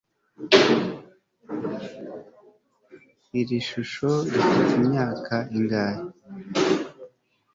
[3.39, 6.03] iri shusho rifite imyaka ingahe